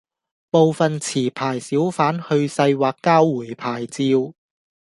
[0.49, 4.33] 部分持牌小販去世或交回牌照